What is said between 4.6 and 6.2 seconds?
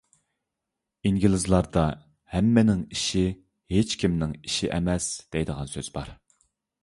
ئەمەس، دەيدىغان سۆز بار.